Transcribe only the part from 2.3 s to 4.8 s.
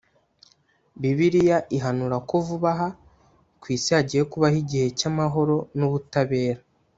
vuba aha ku isi hagiye kubaho